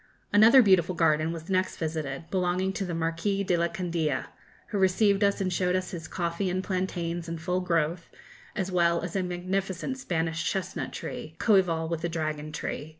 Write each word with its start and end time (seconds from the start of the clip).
Another 0.33 0.63
beautiful 0.63 0.95
garden 0.95 1.31
was 1.31 1.47
next 1.47 1.77
visited, 1.77 2.27
belonging 2.31 2.73
to 2.73 2.85
the 2.85 2.95
Marquis 2.95 3.43
de 3.43 3.55
la 3.55 3.67
Candia, 3.67 4.29
who 4.69 4.79
received 4.79 5.23
us 5.23 5.39
and 5.39 5.53
showed 5.53 5.75
us 5.75 5.91
his 5.91 6.07
coffee 6.07 6.49
and 6.49 6.63
plantains 6.63 7.29
in 7.29 7.37
full 7.37 7.59
growth, 7.61 8.09
as 8.55 8.71
well 8.71 9.01
as 9.03 9.15
a 9.15 9.21
magnificent 9.21 9.99
Spanish 9.99 10.43
chestnut 10.43 10.91
tree, 10.91 11.35
coëval 11.37 11.87
with 11.87 12.01
the 12.01 12.09
dragon 12.09 12.51
tree. 12.51 12.89